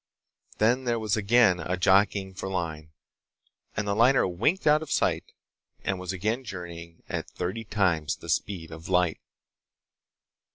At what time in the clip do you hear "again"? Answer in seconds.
1.15-1.59, 6.11-6.43